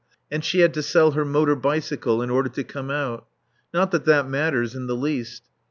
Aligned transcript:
And 0.31 0.43
she 0.43 0.61
had 0.61 0.73
to 0.73 0.81
sell 0.81 1.11
her 1.11 1.23
motor 1.23 1.55
bicycle 1.55 2.23
in 2.23 2.31
order 2.31 2.49
to 2.49 2.63
come 2.63 2.89
out. 2.89 3.27
Not 3.71 3.91
that 3.91 4.05
that 4.05 4.27
matters 4.27 4.73
in 4.73 4.87
the 4.87 4.95
least. 4.95 5.43